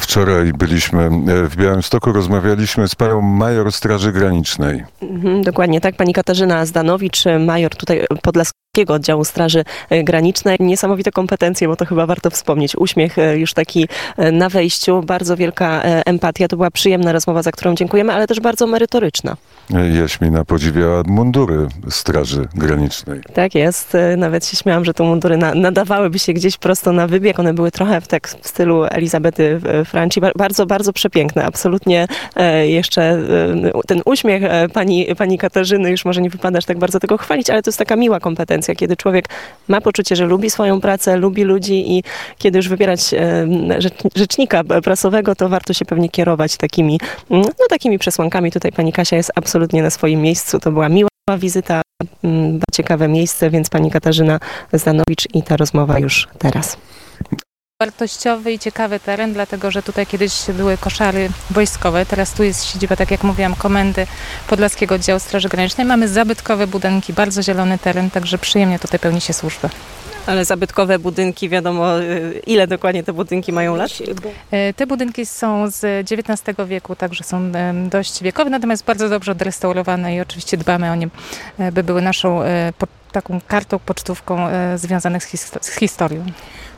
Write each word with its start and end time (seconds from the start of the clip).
Wczoraj 0.00 0.52
byliśmy 0.52 1.10
w 1.48 1.56
Białymstoku, 1.56 2.12
rozmawialiśmy 2.12 2.88
z 2.88 2.94
panią 2.94 3.20
major 3.20 3.72
Straży 3.72 4.12
Granicznej. 4.12 4.84
Mhm, 5.02 5.42
dokładnie 5.42 5.80
tak, 5.80 5.96
pani 5.96 6.12
Katarzyna 6.12 6.66
Zdanowicz, 6.66 7.24
major 7.40 7.76
tutaj 7.76 8.06
Podlaskiego 8.22 8.63
Oddziału 8.88 9.24
Straży 9.24 9.64
Granicznej. 10.04 10.56
Niesamowite 10.60 11.10
kompetencje, 11.10 11.68
bo 11.68 11.76
to 11.76 11.84
chyba 11.84 12.06
warto 12.06 12.30
wspomnieć. 12.30 12.76
Uśmiech 12.76 13.16
już 13.34 13.54
taki 13.54 13.88
na 14.32 14.48
wejściu, 14.48 15.02
bardzo 15.02 15.36
wielka 15.36 15.82
empatia. 15.82 16.48
To 16.48 16.56
była 16.56 16.70
przyjemna 16.70 17.12
rozmowa, 17.12 17.42
za 17.42 17.52
którą 17.52 17.74
dziękujemy, 17.74 18.12
ale 18.12 18.26
też 18.26 18.40
bardzo 18.40 18.66
merytoryczna. 18.66 19.36
Jaśmina 20.00 20.44
podziwiała 20.44 21.02
mundury 21.06 21.66
Straży 21.90 22.48
Granicznej. 22.54 23.20
Tak 23.34 23.54
jest. 23.54 23.96
Nawet 24.16 24.46
się 24.46 24.56
śmiałam, 24.56 24.84
że 24.84 24.94
te 24.94 25.04
mundury 25.04 25.36
na, 25.36 25.54
nadawałyby 25.54 26.18
się 26.18 26.32
gdzieś 26.32 26.56
prosto 26.56 26.92
na 26.92 27.06
wybieg. 27.06 27.38
One 27.38 27.54
były 27.54 27.70
trochę 27.70 28.00
w, 28.00 28.08
tak, 28.08 28.28
w 28.28 28.48
stylu 28.48 28.84
Elizabety 28.84 29.60
Franci. 29.84 30.20
Bardzo, 30.36 30.66
bardzo 30.66 30.92
przepiękne. 30.92 31.44
Absolutnie 31.44 32.06
jeszcze 32.64 33.18
ten 33.86 34.02
uśmiech 34.04 34.42
pani, 34.72 35.06
pani 35.18 35.38
Katarzyny, 35.38 35.90
już 35.90 36.04
może 36.04 36.22
nie 36.22 36.30
wypadasz 36.30 36.64
tak 36.64 36.78
bardzo 36.78 37.00
tego 37.00 37.18
chwalić, 37.18 37.50
ale 37.50 37.62
to 37.62 37.68
jest 37.68 37.78
taka 37.78 37.96
miła 37.96 38.20
kompetencja, 38.20 38.63
kiedy 38.76 38.96
człowiek 38.96 39.28
ma 39.68 39.80
poczucie, 39.80 40.16
że 40.16 40.24
lubi 40.24 40.50
swoją 40.50 40.80
pracę, 40.80 41.16
lubi 41.16 41.44
ludzi 41.44 41.92
i 41.92 42.02
kiedy 42.38 42.58
już 42.58 42.68
wybierać 42.68 43.14
rzecznika 44.16 44.64
prasowego, 44.64 45.34
to 45.34 45.48
warto 45.48 45.72
się 45.72 45.84
pewnie 45.84 46.08
kierować 46.08 46.56
takimi, 46.56 47.00
no, 47.30 47.44
takimi 47.68 47.98
przesłankami. 47.98 48.52
Tutaj 48.52 48.72
pani 48.72 48.92
Kasia 48.92 49.16
jest 49.16 49.32
absolutnie 49.34 49.82
na 49.82 49.90
swoim 49.90 50.22
miejscu. 50.22 50.58
To 50.58 50.72
była 50.72 50.88
miła 50.88 51.08
wizyta, 51.38 51.82
ciekawe 52.72 53.08
miejsce, 53.08 53.50
więc 53.50 53.70
pani 53.70 53.90
Katarzyna 53.90 54.40
Zdanowicz 54.72 55.34
i 55.34 55.42
ta 55.42 55.56
rozmowa 55.56 55.98
już 55.98 56.28
teraz 56.38 56.76
wartościowy 57.82 58.52
i 58.52 58.58
ciekawy 58.58 59.00
teren, 59.00 59.32
dlatego 59.32 59.70
że 59.70 59.82
tutaj 59.82 60.06
kiedyś 60.06 60.32
były 60.48 60.76
koszary 60.78 61.28
wojskowe, 61.50 62.06
teraz 62.06 62.32
tu 62.32 62.42
jest 62.42 62.64
siedziba, 62.64 62.96
tak 62.96 63.10
jak 63.10 63.22
mówiłam, 63.22 63.54
komendy 63.54 64.06
Podlaskiego 64.48 64.94
Oddziału 64.94 65.20
Straży 65.20 65.48
Granicznej. 65.48 65.86
Mamy 65.86 66.08
zabytkowe 66.08 66.66
budynki, 66.66 67.12
bardzo 67.12 67.42
zielony 67.42 67.78
teren, 67.78 68.10
także 68.10 68.38
przyjemnie 68.38 68.78
tutaj 68.78 69.00
pełni 69.00 69.20
się 69.20 69.32
służbę. 69.32 69.68
Ale 70.26 70.44
zabytkowe 70.44 70.98
budynki, 70.98 71.48
wiadomo 71.48 71.86
ile 72.46 72.66
dokładnie 72.66 73.04
te 73.04 73.12
budynki 73.12 73.52
mają 73.52 73.76
lat? 73.76 73.90
Te 74.76 74.86
budynki 74.86 75.26
są 75.26 75.70
z 75.70 76.10
XIX 76.10 76.56
wieku, 76.68 76.96
także 76.96 77.24
są 77.24 77.52
dość 77.88 78.22
wiekowe, 78.22 78.50
natomiast 78.50 78.84
bardzo 78.84 79.08
dobrze 79.08 79.32
odrestaurowane 79.32 80.16
i 80.16 80.20
oczywiście 80.20 80.56
dbamy 80.56 80.90
o 80.90 80.94
nie, 80.94 81.08
by 81.72 81.82
były 81.82 82.02
naszą 82.02 82.40
taką 83.12 83.40
kartą, 83.48 83.78
pocztówką 83.78 84.46
związanych 84.76 85.24
z, 85.24 85.26
his 85.26 85.50
z 85.60 85.76
historią. 85.76 86.24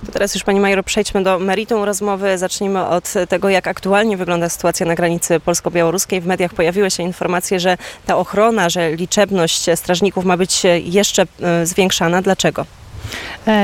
To 0.07 0.13
teraz 0.13 0.35
już 0.35 0.45
Pani 0.45 0.61
Major 0.61 0.85
przejdźmy 0.85 1.23
do 1.23 1.39
meritum 1.39 1.83
rozmowy. 1.83 2.39
Zacznijmy 2.39 2.87
od 2.87 3.15
tego, 3.29 3.49
jak 3.49 3.67
aktualnie 3.67 4.17
wygląda 4.17 4.49
sytuacja 4.49 4.87
na 4.87 4.95
granicy 4.95 5.41
polsko-białoruskiej. 5.41 6.21
W 6.21 6.27
mediach 6.27 6.55
pojawiły 6.55 6.91
się 6.91 7.03
informacje, 7.03 7.61
że 7.61 7.79
ta 8.07 8.17
ochrona, 8.17 8.69
że 8.69 8.93
liczebność 8.93 9.67
strażników 9.75 10.25
ma 10.25 10.37
być 10.37 10.63
jeszcze 10.85 11.27
zwiększana. 11.65 12.23
Dlaczego? 12.23 12.67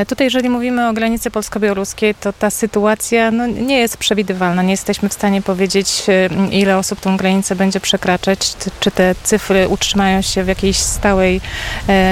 Tutaj, 0.08 0.26
jeżeli 0.26 0.50
mówimy 0.50 0.88
o 0.88 0.92
granicy 0.92 1.30
polsko-białoruskiej, 1.30 2.14
to 2.14 2.32
ta 2.32 2.50
sytuacja 2.50 3.30
no, 3.30 3.46
nie 3.46 3.78
jest 3.78 3.96
przewidywalna. 3.96 4.62
Nie 4.62 4.70
jesteśmy 4.70 5.08
w 5.08 5.12
stanie 5.12 5.42
powiedzieć, 5.42 6.02
ile 6.50 6.78
osób 6.78 7.00
tą 7.00 7.16
granicę 7.16 7.56
będzie 7.56 7.80
przekraczać, 7.80 8.52
czy 8.80 8.90
te 8.90 9.14
cyfry 9.22 9.68
utrzymają 9.68 10.22
się 10.22 10.44
w 10.44 10.48
jakiejś 10.48 10.76
stałej 10.76 11.40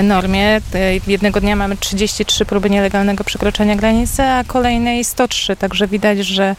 normie. 0.02 0.60
Jednego 1.06 1.40
dnia 1.40 1.56
mamy 1.56 1.76
33 1.76 2.44
próby 2.44 2.70
nielegalnego 2.70 3.24
przekroczenia 3.24 3.76
granicy, 3.76 4.22
a 4.22 4.44
kolejnej 4.46 5.04
103. 5.04 5.56
Także 5.56 5.86
widać, 5.86 6.18
że 6.18 6.56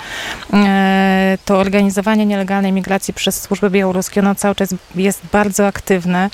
to 1.46 1.58
organizowanie 1.58 2.26
nielegalnej 2.26 2.72
migracji 2.72 3.14
przez 3.14 3.42
służby 3.42 3.70
białoruskie 3.70 4.22
ono 4.22 4.36
cały 4.36 4.56
czas 4.56 4.76
jest 4.96 5.22
bardzo 5.32 5.68
aktywne, 5.68 6.30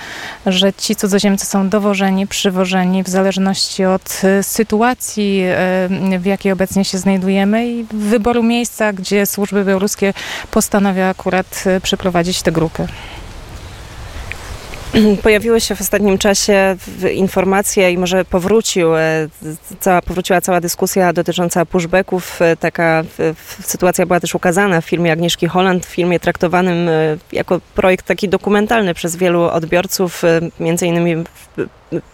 że 0.45 0.73
ci 0.73 0.95
cudzoziemcy 0.95 1.45
są 1.45 1.69
dowożeni, 1.69 2.27
przywożeni 2.27 3.03
w 3.03 3.09
zależności 3.09 3.85
od 3.85 4.21
sytuacji, 4.41 5.43
w 6.19 6.25
jakiej 6.25 6.51
obecnie 6.51 6.85
się 6.85 6.97
znajdujemy 6.97 7.67
i 7.67 7.85
wyboru 7.91 8.43
miejsca, 8.43 8.93
gdzie 8.93 9.25
służby 9.25 9.65
białoruskie 9.65 10.13
postanawia 10.51 11.09
akurat 11.09 11.63
przeprowadzić 11.83 12.41
te 12.41 12.51
grupy. 12.51 12.87
Pojawiły 15.23 15.61
się 15.61 15.75
w 15.75 15.81
ostatnim 15.81 16.17
czasie 16.17 16.75
informacje 17.13 17.91
i 17.91 17.97
może 17.97 18.25
powrócił, 18.25 18.89
cała, 19.79 20.01
powróciła 20.01 20.41
cała 20.41 20.61
dyskusja 20.61 21.13
dotycząca 21.13 21.65
pushbacków. 21.65 22.39
Taka 22.59 23.03
sytuacja 23.63 24.05
była 24.05 24.19
też 24.19 24.35
ukazana 24.35 24.81
w 24.81 24.85
filmie 24.85 25.11
Agnieszki 25.11 25.47
Holland, 25.47 25.85
w 25.85 25.89
filmie 25.89 26.19
traktowanym 26.19 26.89
jako 27.31 27.61
projekt 27.75 28.05
taki 28.05 28.29
dokumentalny 28.29 28.93
przez 28.93 29.15
wielu 29.15 29.41
odbiorców, 29.41 30.21
między 30.59 30.87
innymi 30.87 31.23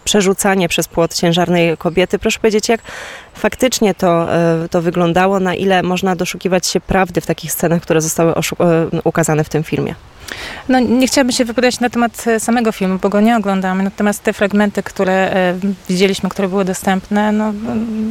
przerzucanie 0.04 0.70
przez 0.70 0.88
płot 0.88 1.14
ciężarnej 1.14 1.78
kobiety. 1.78 2.20
Proszę 2.20 2.40
powiedzieć, 2.40 2.70
jak 2.70 2.82
faktycznie 3.34 3.94
to, 3.96 4.28
to 4.72 4.82
wyglądało, 4.82 5.40
na 5.40 5.56
ile 5.56 5.84
można 5.84 6.16
doszukiwać 6.16 6.68
się 6.68 6.80
prawdy 6.80 7.22
w 7.22 7.26
takich 7.26 7.52
scenach, 7.52 7.82
które 7.82 8.02
zostały 8.02 8.34
ukazane 9.04 9.44
w 9.44 9.50
tym 9.50 9.64
filmie? 9.64 9.96
No, 10.70 10.80
nie 10.80 11.08
chciałabym 11.08 11.32
się 11.32 11.46
wypowiadać 11.46 11.80
na 11.80 11.90
temat 11.90 12.26
samego 12.40 12.72
filmu, 12.72 13.00
bo 13.02 13.10
go 13.10 13.22
nie 13.22 13.38
oglądamy. 13.38 13.84
Natomiast 13.84 14.24
te 14.24 14.34
fragmenty, 14.34 14.84
które 14.84 15.14
e, 15.14 15.56
widzieliśmy, 15.90 16.30
które 16.30 16.48
były 16.48 16.66
dostępne, 16.66 17.32
no, 17.32 17.54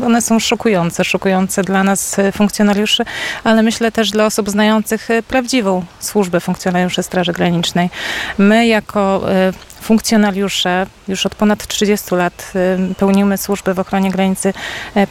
one 0.06 0.22
są 0.22 0.38
szokujące. 0.38 1.04
Szokujące 1.04 1.62
dla 1.62 1.84
nas 1.84 2.16
funkcjonariuszy, 2.32 3.04
ale 3.44 3.62
myślę 3.62 3.92
też 3.92 4.10
dla 4.10 4.26
osób 4.26 4.50
znających 4.50 5.08
prawdziwą 5.28 5.84
służbę 6.00 6.40
funkcjonariuszy 6.40 7.02
Straży 7.02 7.32
Granicznej. 7.32 7.90
My 8.38 8.66
jako 8.66 9.32
e, 9.32 9.52
funkcjonariusze 9.82 10.86
już 11.08 11.26
od 11.26 11.34
ponad 11.34 11.66
30 11.66 12.14
lat 12.14 12.52
pełnimy 12.96 13.38
służbę 13.38 13.74
w 13.74 13.78
ochronie 13.78 14.10
granicy 14.10 14.54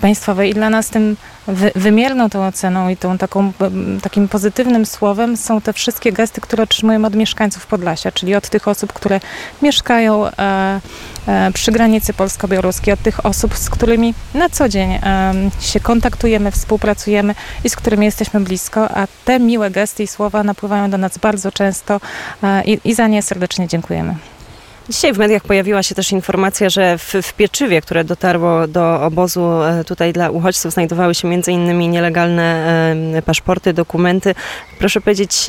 państwowej 0.01 0.49
i 0.49 0.53
dla 0.53 0.69
nas 0.69 0.89
tym 0.89 1.17
wymierną 1.75 2.29
tą 2.29 2.47
oceną 2.47 2.89
i 2.89 2.97
tą 2.97 3.17
taką, 3.17 3.53
takim 4.01 4.27
pozytywnym 4.27 4.85
słowem 4.85 5.37
są 5.37 5.61
te 5.61 5.73
wszystkie 5.73 6.11
gesty, 6.11 6.41
które 6.41 6.63
otrzymujemy 6.63 7.07
od 7.07 7.15
mieszkańców 7.15 7.67
Podlasia, 7.67 8.11
czyli 8.11 8.35
od 8.35 8.49
tych 8.49 8.67
osób, 8.67 8.93
które 8.93 9.19
mieszkają 9.61 10.25
przy 11.53 11.71
granicy 11.71 12.13
polsko-białoruskiej, 12.13 12.93
od 12.93 12.99
tych 12.99 13.25
osób, 13.25 13.57
z 13.57 13.69
którymi 13.69 14.13
na 14.33 14.49
co 14.49 14.69
dzień 14.69 14.99
się 15.59 15.79
kontaktujemy, 15.79 16.51
współpracujemy 16.51 17.35
i 17.63 17.69
z 17.69 17.75
którymi 17.75 18.05
jesteśmy 18.05 18.39
blisko, 18.39 18.89
a 18.97 19.07
te 19.25 19.39
miłe 19.39 19.71
gesty 19.71 20.03
i 20.03 20.07
słowa 20.07 20.43
napływają 20.43 20.89
do 20.89 20.97
nas 20.97 21.17
bardzo 21.17 21.51
często 21.51 22.01
i 22.85 22.93
za 22.93 23.07
nie 23.07 23.21
serdecznie 23.21 23.67
dziękujemy. 23.67 24.15
Dzisiaj 24.91 25.13
w 25.13 25.17
mediach 25.17 25.43
pojawiła 25.43 25.83
się 25.83 25.95
też 25.95 26.11
informacja, 26.11 26.69
że 26.69 26.97
w, 26.97 27.13
w, 27.21 27.33
Pieczywie, 27.33 27.81
które 27.81 28.03
dotarło 28.03 28.67
do 28.67 29.01
obozu 29.01 29.49
tutaj 29.87 30.13
dla 30.13 30.29
uchodźców, 30.29 30.73
znajdowały 30.73 31.15
się 31.15 31.27
między 31.27 31.51
innymi 31.51 31.87
nielegalne 31.87 33.21
paszporty, 33.25 33.73
dokumenty. 33.73 34.35
Proszę 34.79 35.01
powiedzieć, 35.01 35.47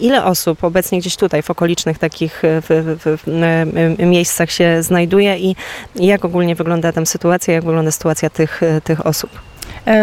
ile 0.00 0.24
osób 0.24 0.64
obecnie 0.64 0.98
gdzieś 0.98 1.16
tutaj 1.16 1.42
w 1.42 1.50
okolicznych 1.50 1.98
takich 1.98 2.42
w, 2.42 2.96
w, 3.26 3.98
miejscach 3.98 4.50
się 4.50 4.82
znajduje 4.82 5.38
i 5.38 5.56
jak 5.94 6.24
ogólnie 6.24 6.54
wygląda 6.54 6.92
tam 6.92 7.06
sytuacja, 7.06 7.54
jak 7.54 7.64
wygląda 7.64 7.90
sytuacja 7.90 8.30
tych, 8.30 8.60
tych 8.84 9.06
osób? 9.06 9.47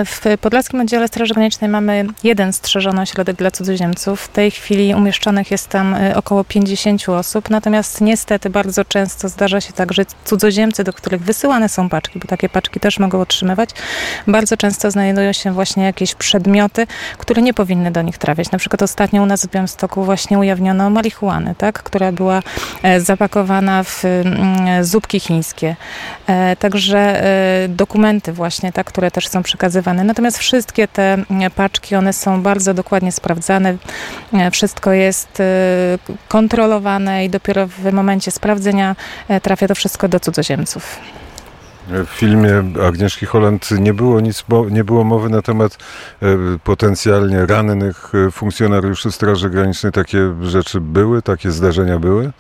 W 0.06 0.38
Podlaskim 0.42 0.82
Oddziale 0.82 1.08
Straży 1.08 1.34
Granicznej 1.34 1.70
mamy 1.70 2.06
jeden 2.24 2.54
strzeżony 2.54 3.02
ośrodek 3.02 3.36
dla 3.36 3.52
cudzoziemców. 3.52 4.22
W 4.22 4.28
tej 4.28 4.52
chwili 4.52 4.96
umieszczonych 4.96 5.52
jest 5.52 5.68
tam 5.68 5.96
około 6.16 6.44
50 6.44 7.10
osób, 7.10 7.50
natomiast 7.50 8.02
niestety 8.02 8.50
bardzo 8.50 8.86
często 8.86 9.30
zdarza 9.30 9.62
się 9.62 9.74
tak, 9.74 9.94
że 9.94 10.06
cudzoziemcy, 10.26 10.84
do 10.84 10.94
których 10.94 11.22
wysyłane 11.22 11.70
są 11.70 11.90
paczki, 11.90 12.20
bo 12.20 12.28
takie 12.28 12.50
paczki 12.50 12.80
też 12.80 13.00
mogą 13.00 13.22
otrzymywać, 13.22 13.70
bardzo 14.28 14.58
często 14.58 14.92
znajdują 14.92 15.34
się 15.34 15.52
właśnie 15.52 15.84
jakieś 15.84 16.16
przedmioty, 16.16 16.88
które 17.18 17.42
nie 17.42 17.54
powinny 17.54 17.92
do 17.92 18.02
nich 18.02 18.18
trafiać. 18.18 18.52
Na 18.52 18.60
przykład 18.60 18.82
ostatnio 18.82 19.24
u 19.24 19.26
nas 19.26 19.46
w 19.46 19.50
Białymstoku 19.50 20.04
właśnie 20.04 20.40
ujawniono 20.40 20.90
marihuanę, 20.90 21.56
tak, 21.56 21.84
która 21.84 22.12
była 22.12 22.42
zapakowana 22.98 23.84
w 23.84 24.04
zupki 24.82 25.20
chińskie. 25.20 25.76
Także 26.60 27.24
dokumenty 27.70 28.34
właśnie, 28.34 28.72
tak, 28.72 28.88
które 28.88 29.12
też 29.12 29.28
są 29.28 29.44
przekazywane 29.44 29.75
Natomiast 30.06 30.38
wszystkie 30.38 30.88
te 30.88 31.18
paczki, 31.56 31.96
one 31.96 32.14
są 32.14 32.42
bardzo 32.42 32.74
dokładnie 32.74 33.12
sprawdzane. 33.12 33.78
Wszystko 34.52 34.92
jest 34.92 35.42
kontrolowane 36.28 37.26
i 37.26 37.30
dopiero 37.30 37.68
w 37.68 37.92
momencie 37.94 38.32
sprawdzenia 38.32 38.96
trafia 39.42 39.68
to 39.68 39.76
wszystko 39.76 40.08
do 40.08 40.20
cudzoziemców. 40.20 41.00
W 41.88 42.08
filmie 42.08 42.52
Agnieszki 42.88 43.26
Holland 43.26 43.72
nie 43.72 43.94
było 43.94 44.20
nic, 44.20 44.44
nie 44.72 44.84
było 44.84 45.04
mowy 45.04 45.30
na 45.30 45.42
temat 45.42 45.78
potencjalnie 46.64 47.46
rannych 47.46 48.12
funkcjonariuszy 48.32 49.12
Straży 49.12 49.50
Granicznej. 49.50 49.92
Takie 49.92 50.36
rzeczy 50.42 50.82
były, 50.82 51.22
takie 51.22 51.52
zdarzenia 51.52 52.00
były? 52.00 52.32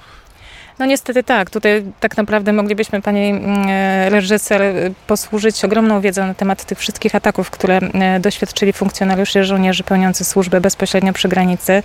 No 0.80 0.86
niestety 0.86 1.24
tak. 1.24 1.50
Tutaj 1.50 1.84
tak 2.00 2.18
naprawdę 2.18 2.54
moglibyśmy 2.54 3.02
pani 3.02 3.30
mm, 3.30 3.66
e, 3.70 4.10
reżyser 4.10 4.62
posłużyć 5.08 5.66
ogromną 5.66 6.02
wiedzą 6.02 6.28
na 6.28 6.34
temat 6.34 6.66
tych 6.66 6.80
wszystkich 6.80 7.16
ataków, 7.16 7.50
które 7.50 7.78
e, 7.78 8.20
doświadczyli 8.20 8.74
funkcjonariusze 8.74 9.44
żołnierzy 9.44 9.84
pełniący 9.84 10.26
służbę 10.26 10.62
bezpośrednio 10.62 11.14
przy 11.14 11.28
granicy. 11.28 11.84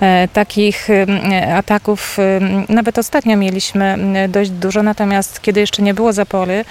E, 0.00 0.28
takich 0.32 0.88
ataków 1.56 2.16
nawet 2.68 2.98
ostatnio 2.98 3.36
mieliśmy 3.36 3.98
dość 4.28 4.50
dużo, 4.50 4.82
natomiast 4.82 5.40
kiedy 5.40 5.60
jeszcze 5.60 5.82
nie 5.82 5.94
było 5.94 6.12
zapory, 6.12 6.64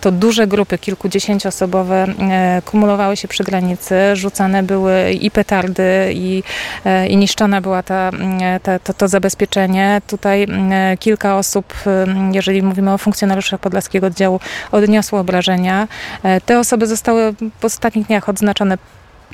to 0.00 0.12
duże 0.12 0.46
grupy, 0.46 0.78
kilkudziesięcioosobowe 0.78 2.06
kumulowały 2.64 3.16
się 3.16 3.28
przy 3.28 3.44
granicy, 3.44 3.94
rzucane 4.14 4.62
były 4.62 5.12
i 5.12 5.30
petardy, 5.30 6.12
i, 6.14 6.42
i 7.08 7.16
niszczona 7.16 7.60
była 7.60 7.82
ta, 7.82 8.10
ta, 8.62 8.78
to, 8.78 8.94
to 8.94 9.08
zabezpieczenie 9.08 10.00
tutaj 10.10 10.42
mm, 10.42 10.96
kilka 10.98 11.36
osób, 11.36 11.74
mm, 11.86 12.34
jeżeli 12.34 12.62
mówimy 12.62 12.92
o 12.92 12.98
funkcjonariuszach 12.98 13.60
Podlaskiego 13.60 14.06
Oddziału, 14.06 14.40
odniosło 14.72 15.20
obrażenia. 15.20 15.88
E, 16.22 16.40
te 16.40 16.58
osoby 16.58 16.86
zostały 16.86 17.34
w 17.60 17.64
ostatnich 17.64 18.06
dniach 18.06 18.28
odznaczone 18.28 18.78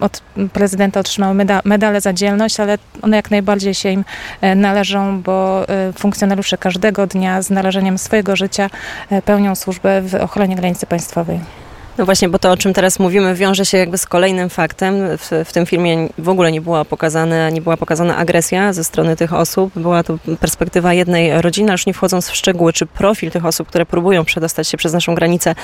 od 0.01 0.23
prezydenta 0.53 1.01
otrzymały 1.01 1.35
meda 1.35 1.61
medale 1.65 2.01
za 2.01 2.13
dzielność, 2.13 2.61
ale 2.61 2.79
one 3.03 3.17
jak 3.17 3.31
najbardziej 3.31 3.75
się 3.75 3.91
im 3.91 4.05
e, 4.41 4.55
należą, 4.55 5.23
bo 5.23 5.69
e, 5.69 5.93
funkcjonariusze 5.93 6.59
każdego 6.59 7.07
dnia 7.07 7.43
z 7.43 7.51
narażeniem 7.51 7.99
swojego 7.99 8.37
życia 8.37 8.71
pełnią 9.25 9.55
służbę 9.55 10.03
w 10.03 10.15
ochronie 10.15 10.57
granicy 10.57 10.87
państwowej. 10.87 11.66
No 11.99 12.05
właśnie, 12.05 12.29
bo 12.29 12.39
to, 12.39 12.51
o 12.51 12.57
czym 12.57 12.73
teraz 12.73 12.99
mówimy, 12.99 13.35
wiąże 13.35 13.67
się 13.67 13.79
jakby 13.79 13.99
z 13.99 14.07
kolejnym 14.07 14.51
faktem. 14.51 14.95
W, 15.19 15.31
w, 15.45 15.53
tym 15.53 15.67
filmie 15.67 16.09
w 16.19 16.29
ogóle 16.29 16.53
nie 16.53 16.61
była, 16.61 16.85
pokazane, 16.85 17.53
nie 17.53 17.61
była 17.61 17.77
pokazana 17.77 18.17
agresja 18.17 18.73
ze 18.73 18.85
strony 18.85 19.17
tych 19.17 19.33
osób. 19.33 19.73
Była 19.77 20.03
to 20.03 20.19
perspektywa 20.41 20.93
jednej 20.93 21.43
rodziny, 21.43 21.73
już 21.73 21.87
nie 21.87 21.95
wchodząc 21.95 22.29
w 22.29 22.37
szczegóły, 22.37 22.73
czy 22.73 22.87
profil 22.87 23.31
tych 23.31 23.47
osób, 23.47 23.69
które 23.69 23.87
próbują 23.87 24.25
przedostać 24.25 24.69
się 24.69 24.77
przez 24.77 24.93
naszą 24.93 25.15
granicę, 25.15 25.55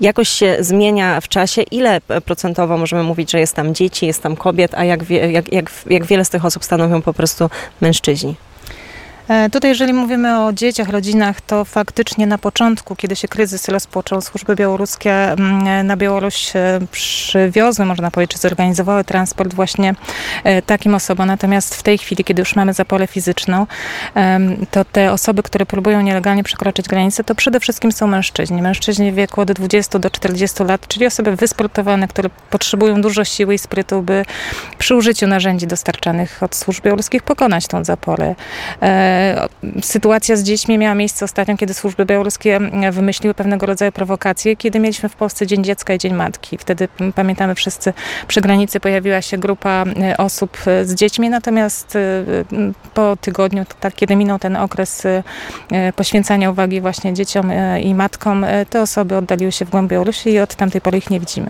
jakoś 0.00 0.28
się 0.28 0.56
zmienia 0.60 1.20
w 1.20 1.28
czasie. 1.28 1.62
Ile 1.62 2.00
procentowo 2.00 2.78
możemy 2.78 3.02
mówić, 3.02 3.30
że 3.30 3.40
jest 3.40 3.54
tam 3.54 3.74
dzieci, 3.74 4.06
jest 4.06 4.22
tam 4.22 4.36
kobiet, 4.36 4.74
a 4.74 4.84
jak, 4.84 5.10
jak, 5.10 5.52
jak, 5.52 5.70
jak 5.86 6.06
wiele 6.06 6.24
z 6.24 6.30
tych 6.30 6.44
osób 6.44 6.64
stanowią 6.64 7.02
po 7.02 7.14
prostu 7.14 7.50
mężczyźni? 7.80 8.34
E, 9.32 9.50
tutaj, 9.50 9.70
jeżeli 9.70 9.92
mówimy 9.92 10.44
o 10.44 10.52
dzieciach, 10.52 10.88
rodzinach, 10.88 11.40
to 11.40 11.64
faktycznie 11.64 12.26
na 12.26 12.38
początku, 12.38 12.96
kiedy 12.96 13.16
się 13.16 13.28
kryzys 13.28 13.68
rozpoczął, 13.68 14.20
służby 14.20 14.56
białoruskie 14.56 15.12
mm, 15.32 15.86
na 15.86 15.96
Białoruś 15.96 16.56
e, 16.56 16.80
przywiozły, 16.90 17.84
można 17.84 18.10
powiedzieć, 18.10 18.32
czy 18.32 18.38
zorganizowały 18.38 19.04
transport 19.04 19.54
właśnie 19.54 19.94
e, 20.44 20.62
takim 20.62 20.94
osobom. 20.94 21.26
Natomiast 21.26 21.74
w 21.74 21.82
tej 21.82 21.98
chwili, 21.98 22.24
kiedy 22.24 22.42
już 22.42 22.56
mamy 22.56 22.72
zaporę 22.72 23.06
fizyczną, 23.06 23.66
to 24.70 24.84
te 24.84 25.12
osoby, 25.12 25.42
które 25.42 25.66
próbują 25.66 26.00
nielegalnie 26.00 26.44
przekroczyć 26.44 26.88
granicę, 26.88 27.24
to 27.24 27.34
przede 27.34 27.60
wszystkim 27.60 27.92
są 27.92 28.06
mężczyźni. 28.06 28.62
Mężczyźni 28.62 29.12
w 29.12 29.14
wieku 29.14 29.40
od 29.40 29.52
20 29.52 29.98
do 29.98 30.10
40 30.10 30.64
lat, 30.64 30.88
czyli 30.88 31.06
osoby 31.06 31.36
wysportowane, 31.36 32.08
które 32.08 32.30
potrzebują 32.50 33.00
dużo 33.00 33.24
siły 33.24 33.54
i 33.54 33.58
sprytu, 33.58 34.02
by 34.02 34.24
przy 34.78 34.94
użyciu 34.94 35.26
narzędzi 35.26 35.66
dostarczanych 35.66 36.42
od 36.42 36.54
służb 36.54 36.84
białoruskich 36.84 37.22
pokonać 37.22 37.66
tą 37.66 37.84
zaporę. 37.84 38.34
Sytuacja 39.82 40.36
z 40.36 40.42
dziećmi 40.42 40.78
miała 40.78 40.94
miejsce 40.94 41.24
ostatnio, 41.24 41.56
kiedy 41.56 41.74
służby 41.74 42.06
białoruskie 42.06 42.60
wymyśliły 42.92 43.34
pewnego 43.34 43.66
rodzaju 43.66 43.92
prowokacje, 43.92 44.56
kiedy 44.56 44.80
mieliśmy 44.80 45.08
w 45.08 45.16
Polsce 45.16 45.46
Dzień 45.46 45.64
Dziecka 45.64 45.94
i 45.94 45.98
Dzień 45.98 46.14
Matki. 46.14 46.58
Wtedy 46.58 46.88
pamiętamy 47.14 47.54
wszyscy, 47.54 47.92
przy 48.28 48.40
granicy 48.40 48.80
pojawiła 48.80 49.22
się 49.22 49.38
grupa 49.38 49.84
e, 50.02 50.16
osób 50.16 50.58
e, 50.66 50.84
z 50.84 50.94
dziećmi, 50.94 51.30
natomiast 51.30 51.96
e, 51.96 52.24
po 52.94 53.16
tygodniu, 53.16 53.64
tak, 53.80 53.94
kiedy 53.94 54.16
minął 54.16 54.38
ten 54.38 54.56
okres 54.56 55.02
poświęcania 55.96 56.50
uwagi 56.50 56.80
właśnie 56.80 57.14
dzieciom 57.14 57.52
i 57.82 57.94
matkom, 57.94 58.46
te 58.70 58.82
osoby 58.82 59.16
oddaliły 59.16 59.52
się 59.52 59.64
w 59.64 59.70
głąb 59.70 59.90
Białorusi 59.90 60.30
i 60.30 60.38
od 60.38 60.54
tamtej 60.54 60.80
pory 60.80 60.98
ich 60.98 61.10
nie 61.10 61.20
widzimy. 61.20 61.46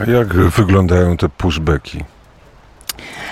A 0.00 0.10
jak 0.10 0.34
wyglądają 0.34 1.16
te 1.16 1.28
pushbacki? 1.28 2.04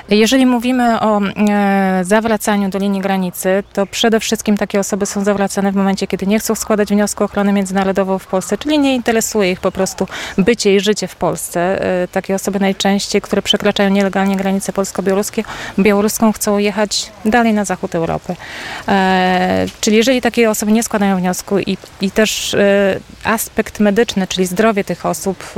Jeżeli 0.08 0.46
mówimy 0.46 1.00
o 1.00 1.20
e, 1.20 2.00
zawracaniu 2.04 2.68
do 2.68 2.78
linii 2.78 3.00
granicy, 3.00 3.62
to 3.72 3.86
przede 3.86 4.20
wszystkim 4.20 4.56
takie 4.56 4.80
osoby 4.80 5.06
są 5.06 5.24
zawracane 5.24 5.72
w 5.72 5.76
momencie, 5.76 6.06
kiedy 6.06 6.26
nie 6.26 6.38
chcą 6.38 6.54
składać 6.54 6.88
wniosku 6.88 7.22
o 7.22 7.26
ochronę 7.26 7.52
międzynarodową 7.52 8.18
w 8.18 8.26
Polsce, 8.26 8.58
czyli 8.58 8.78
nie 8.78 8.94
interesuje 8.94 9.52
ich 9.52 9.60
po 9.60 9.72
prostu 9.72 10.06
bycie 10.38 10.74
i 10.74 10.80
życie 10.80 11.08
w 11.08 11.16
Polsce. 11.16 11.84
E, 12.02 12.08
takie 12.08 12.34
osoby 12.34 12.60
najczęściej, 12.60 13.20
które 13.20 13.42
przekraczają 13.42 13.90
nielegalnie 13.90 14.36
granicę 14.36 14.72
polsko-białoruskie, 14.72 15.44
białoruską 15.78 16.32
chcą 16.32 16.58
jechać 16.58 17.12
dalej 17.24 17.54
na 17.54 17.64
zachód 17.64 17.94
Europy. 17.94 18.36
E, 18.88 19.66
czyli 19.80 19.96
jeżeli 19.96 20.20
takie 20.20 20.50
osoby 20.50 20.72
nie 20.72 20.82
składają 20.82 21.16
wniosku 21.16 21.58
i, 21.58 21.76
i 22.00 22.10
też 22.10 22.56
aspekt 23.24 23.80
medyczny, 23.80 24.26
czyli 24.26 24.46
zdrowie 24.46 24.84
tych 24.84 25.06
osób 25.06 25.54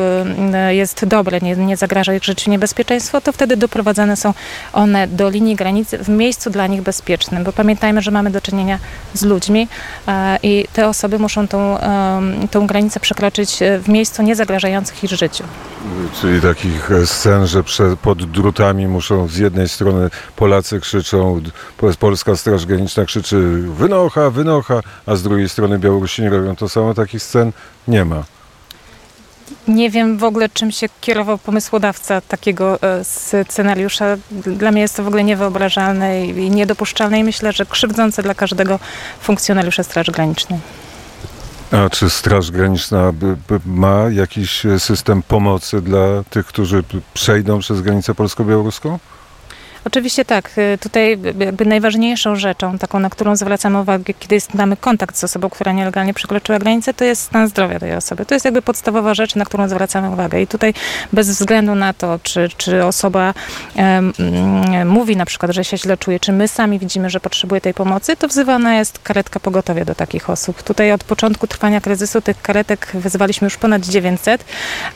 jest 0.68 1.04
dobre, 1.04 1.40
nie, 1.40 1.56
nie 1.56 1.76
zagraża 1.76 2.14
ich 2.14 2.24
życiu 2.24 2.50
niebezpieczeństwo, 2.50 3.20
to 3.20 3.32
wtedy 3.32 3.56
doprowadzane 3.56 4.16
są 4.16 4.32
one 4.72 5.06
do 5.06 5.30
linii 5.30 5.56
granicy 5.56 5.98
w 5.98 6.08
miejscu 6.08 6.50
dla 6.50 6.66
nich 6.66 6.82
bezpiecznym, 6.82 7.44
bo 7.44 7.52
pamiętajmy, 7.52 8.02
że 8.02 8.10
mamy 8.10 8.30
do 8.30 8.40
czynienia 8.40 8.78
z 9.14 9.22
ludźmi 9.22 9.68
e, 10.08 10.38
i 10.42 10.64
te 10.72 10.88
osoby 10.88 11.18
muszą 11.18 11.48
tą, 11.48 11.78
tą 12.50 12.66
granicę 12.66 13.00
przekroczyć 13.00 13.62
e, 13.62 13.78
w 13.78 13.88
miejscu 13.88 14.22
niezagrażających 14.22 15.04
ich 15.04 15.10
życiu. 15.10 15.44
Czyli 16.20 16.40
takich 16.40 16.90
scen, 17.04 17.46
że 17.46 17.62
pod 18.02 18.30
drutami 18.30 18.86
muszą 18.88 19.28
z 19.28 19.36
jednej 19.36 19.68
strony 19.68 20.10
Polacy 20.36 20.80
krzyczą, 20.80 21.40
Polska 21.98 22.36
Straż 22.36 22.66
Graniczna 22.66 23.04
krzyczy 23.04 23.62
wynocha, 23.78 24.30
wynocha, 24.30 24.80
a 25.06 25.16
z 25.16 25.22
drugiej 25.22 25.48
strony 25.48 25.78
Białorusini 25.78 26.28
robią 26.28 26.56
to 26.56 26.68
samo, 26.68 26.94
takich 26.94 27.22
scen 27.22 27.52
nie 27.88 28.04
ma. 28.04 28.35
Nie 29.68 29.90
wiem 29.90 30.18
w 30.18 30.24
ogóle, 30.24 30.48
czym 30.48 30.70
się 30.72 30.86
kierował 31.00 31.38
pomysłodawca 31.38 32.20
takiego 32.20 32.82
e, 32.82 33.04
scenariusza. 33.48 34.16
Dla 34.30 34.72
mnie 34.72 34.80
jest 34.80 34.96
to 34.96 35.04
w 35.04 35.06
ogóle 35.06 35.24
niewyobrażalne 35.24 36.26
i 36.26 36.50
niedopuszczalne 36.50 37.18
i 37.18 37.24
myślę, 37.24 37.52
że 37.52 37.66
krzywdzące 37.66 38.22
dla 38.22 38.34
każdego 38.34 38.78
funkcjonariusza 39.20 39.82
Straży 39.82 40.12
Granicznej. 40.12 40.60
A 41.72 41.90
czy 41.90 42.10
Straż 42.10 42.50
Graniczna 42.50 43.12
ma 43.66 44.10
jakiś 44.10 44.62
system 44.78 45.22
pomocy 45.22 45.80
dla 45.80 46.24
tych, 46.30 46.46
którzy 46.46 46.84
przejdą 47.14 47.58
przez 47.58 47.80
granicę 47.80 48.14
polsko-białoruską? 48.14 48.98
Oczywiście 49.86 50.24
tak. 50.24 50.50
Y, 50.58 50.78
tutaj 50.78 51.18
jakby 51.38 51.66
najważniejszą 51.66 52.36
rzeczą, 52.36 52.78
taką, 52.78 52.98
na 52.98 53.10
którą 53.10 53.36
zwracamy 53.36 53.80
uwagę, 53.80 54.14
kiedy 54.18 54.38
mamy 54.54 54.76
kontakt 54.76 55.16
z 55.16 55.24
osobą, 55.24 55.50
która 55.50 55.72
nielegalnie 55.72 56.14
przekroczyła 56.14 56.58
granicę, 56.58 56.94
to 56.94 57.04
jest 57.04 57.22
stan 57.22 57.48
zdrowia 57.48 57.78
tej 57.78 57.94
osoby. 57.94 58.26
To 58.26 58.34
jest 58.34 58.44
jakby 58.44 58.62
podstawowa 58.62 59.14
rzecz, 59.14 59.34
na 59.34 59.44
którą 59.44 59.68
zwracamy 59.68 60.10
uwagę. 60.10 60.42
I 60.42 60.46
tutaj 60.46 60.74
bez 61.12 61.28
względu 61.28 61.74
na 61.74 61.92
to, 61.92 62.18
czy, 62.22 62.48
czy 62.56 62.84
osoba 62.84 63.34
um, 63.76 64.12
mówi 64.86 65.16
na 65.16 65.26
przykład, 65.26 65.52
że 65.52 65.64
się 65.64 65.78
źle 65.78 65.96
czuje, 65.96 66.20
czy 66.20 66.32
my 66.32 66.48
sami 66.48 66.78
widzimy, 66.78 67.10
że 67.10 67.20
potrzebuje 67.20 67.60
tej 67.60 67.74
pomocy, 67.74 68.16
to 68.16 68.28
wzywana 68.28 68.74
jest 68.74 68.98
karetka 68.98 69.40
pogotowia 69.40 69.84
do 69.84 69.94
takich 69.94 70.30
osób. 70.30 70.62
Tutaj 70.62 70.92
od 70.92 71.04
początku 71.04 71.46
trwania 71.46 71.80
kryzysu 71.80 72.20
tych 72.20 72.42
karetek 72.42 72.88
wyzwaliśmy 72.94 73.46
już 73.46 73.56
ponad 73.56 73.82
900, 73.82 74.44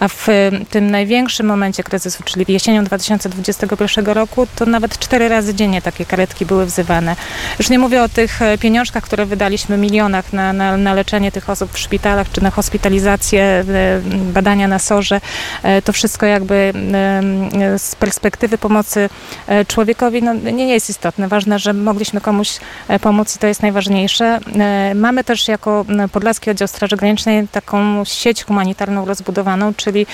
a 0.00 0.08
w 0.08 0.26
tym 0.70 0.90
największym 0.90 1.46
momencie 1.46 1.82
kryzysu, 1.82 2.22
czyli 2.24 2.44
jesienią 2.48 2.84
2021 2.84 4.06
roku, 4.06 4.46
to 4.56 4.66
na 4.66 4.79
nawet 4.80 4.98
cztery 4.98 5.28
razy 5.28 5.54
dziennie 5.54 5.82
takie 5.82 6.04
karetki 6.04 6.46
były 6.46 6.66
wzywane. 6.66 7.16
Już 7.58 7.70
nie 7.70 7.78
mówię 7.78 8.02
o 8.02 8.08
tych 8.08 8.42
e, 8.42 8.58
pieniążkach, 8.58 9.04
które 9.04 9.26
wydaliśmy, 9.26 9.76
milionach 9.76 10.32
na, 10.32 10.52
na, 10.52 10.76
na 10.76 10.94
leczenie 10.94 11.32
tych 11.32 11.50
osób 11.50 11.72
w 11.72 11.78
szpitalach, 11.78 12.32
czy 12.32 12.42
na 12.42 12.50
hospitalizację, 12.50 13.42
e, 13.42 13.64
badania 14.32 14.68
na 14.68 14.78
sorze. 14.78 15.20
E, 15.62 15.82
to 15.82 15.92
wszystko 15.92 16.26
jakby 16.26 16.72
z 17.78 17.96
perspektywy 17.96 18.58
pomocy 18.58 19.08
człowiekowi 19.68 20.22
no, 20.22 20.34
nie 20.34 20.68
jest 20.68 20.90
istotne. 20.90 21.28
Ważne, 21.28 21.58
że 21.58 21.72
mogliśmy 21.72 22.20
komuś 22.20 22.58
pomóc 23.00 23.36
i 23.36 23.38
to 23.38 23.46
jest 23.46 23.62
najważniejsze. 23.62 24.40
Mamy 24.94 25.24
też 25.24 25.48
jako 25.48 25.84
Podlaski 26.12 26.50
Oddział 26.50 26.68
Straży 26.68 26.96
Granicznej 26.96 27.48
taką 27.48 28.04
sieć 28.04 28.44
humanitarną 28.44 29.04
rozbudowaną, 29.04 29.74
czyli 29.74 30.06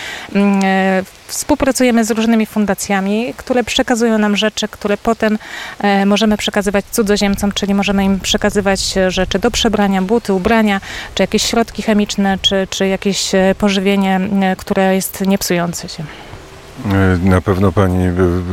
współpracujemy 1.26 2.04
z 2.04 2.11
różnymi 2.11 2.47
fundacjami, 2.47 3.35
które 3.37 3.64
przekazują 3.64 4.18
nam 4.18 4.37
rzeczy 4.37 4.66
które 4.71 4.97
potem 4.97 5.38
e, 5.78 6.06
możemy 6.06 6.37
przekazywać 6.37 6.85
cudzoziemcom, 6.90 7.52
czyli 7.52 7.75
możemy 7.75 8.04
im 8.04 8.21
przekazywać 8.21 8.95
rzeczy 9.09 9.38
do 9.38 9.50
przebrania, 9.50 10.02
buty, 10.02 10.33
ubrania, 10.33 10.80
czy 11.14 11.23
jakieś 11.23 11.42
środki 11.42 11.83
chemiczne, 11.83 12.38
czy, 12.42 12.66
czy 12.71 12.87
jakieś 12.87 13.35
e, 13.35 13.54
pożywienie, 13.59 14.21
e, 14.42 14.56
które 14.56 14.95
jest 14.95 15.26
niepsujące 15.26 15.88
się. 15.88 16.04
Na 17.23 17.40
pewno 17.40 17.73
pani 17.73 18.04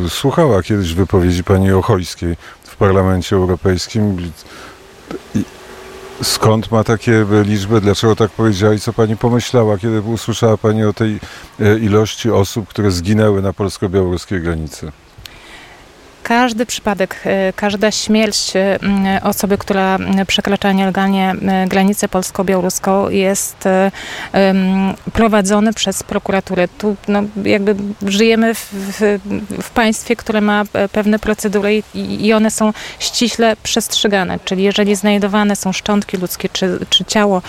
słuchała 0.09 0.63
kiedyś 0.63 0.93
wypowiedzi 0.93 1.43
pani 1.43 1.71
Ochojskiej 1.71 2.35
w 2.63 2.75
Parlamencie 2.75 3.35
Europejskim. 3.35 4.31
Skąd 6.21 6.71
ma 6.71 6.83
takie 6.83 7.25
liczby? 7.43 7.81
Dlaczego 7.81 8.15
tak 8.15 8.31
powiedziała 8.31 8.73
i 8.73 8.79
co 8.79 8.93
pani 8.93 9.17
pomyślała, 9.17 9.77
kiedy 9.77 10.01
usłyszała 10.01 10.57
pani 10.57 10.83
o 10.83 10.93
tej 10.93 11.19
ilości 11.81 12.31
osób, 12.31 12.67
które 12.67 12.91
zginęły 12.91 13.41
na 13.41 13.53
polsko-białoruskiej 13.53 14.41
granicy? 14.41 14.91
Każdy 16.23 16.65
przypadek, 16.65 17.15
e, 17.25 17.53
każda 17.53 17.91
śmierć 17.91 18.53
e, 18.55 18.79
osoby, 19.23 19.57
która 19.57 19.97
przekracza 20.27 20.71
nielegalnie 20.71 21.35
granicę 21.67 22.07
polsko-białoruską 22.07 23.09
jest 23.09 23.65
e, 23.65 23.91
prowadzony 25.13 25.73
przez 25.73 26.03
prokuraturę. 26.03 26.67
Tu 26.67 26.95
no, 27.07 27.23
jakby 27.43 27.75
żyjemy 28.05 28.55
w, 28.55 28.69
w, 28.73 29.19
w 29.63 29.69
państwie, 29.69 30.15
które 30.15 30.41
ma 30.41 30.63
pewne 30.91 31.19
procedury 31.19 31.83
i, 31.93 32.25
i 32.25 32.33
one 32.33 32.51
są 32.51 32.73
ściśle 32.99 33.55
przestrzegane. 33.63 34.39
Czyli 34.45 34.63
jeżeli 34.63 34.95
znajdowane 34.95 35.55
są 35.55 35.73
szczątki 35.73 36.17
ludzkie 36.17 36.49
czy, 36.49 36.79
czy 36.89 37.05
ciało 37.05 37.41